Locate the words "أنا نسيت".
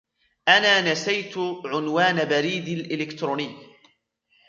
0.47-1.37